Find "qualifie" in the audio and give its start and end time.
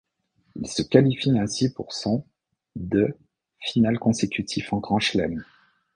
0.81-1.37